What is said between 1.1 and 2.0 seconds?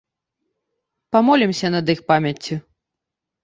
Памолімся над